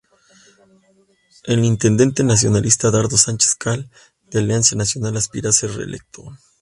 [1.43, 3.87] El intendente nacionalista Dardo Sánchez Cal,
[4.31, 6.23] de Alianza Nacional, aspira a ser reelecto.